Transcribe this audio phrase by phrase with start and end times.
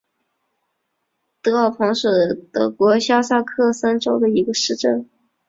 [1.43, 5.07] 德尔彭是德国下萨克森州的一个市镇。